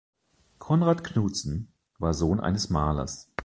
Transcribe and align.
Konrad 0.57 1.03
Knudsen 1.03 1.67
war 1.99 2.15
Sohn 2.15 2.39
eines 2.39 2.71
Malers. 2.71 3.29